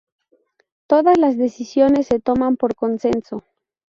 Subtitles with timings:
[0.87, 3.43] Todas las decisiones se toman por consenso.